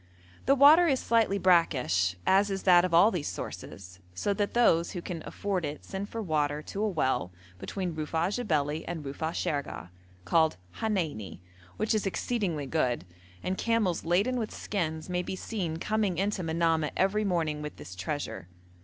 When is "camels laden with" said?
13.59-14.49